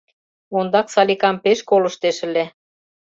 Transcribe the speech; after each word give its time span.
Ондак 0.57 0.87
Саликам 0.93 1.35
пеш 1.43 1.59
колыштеш 1.69 2.17
ыле. 2.27 2.45